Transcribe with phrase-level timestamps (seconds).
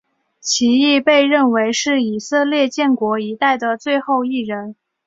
[0.39, 4.75] 其亦被认为是以色列建国一代的最后一人。